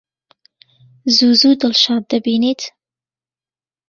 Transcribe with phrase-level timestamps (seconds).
[1.15, 2.61] زوو زوو دڵشاد دەبینیت؟